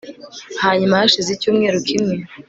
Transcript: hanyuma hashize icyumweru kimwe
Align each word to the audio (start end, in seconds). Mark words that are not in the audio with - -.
hanyuma 0.63 0.99
hashize 1.01 1.29
icyumweru 1.33 1.77
kimwe 1.87 2.15